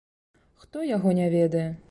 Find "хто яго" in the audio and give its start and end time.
0.63-1.15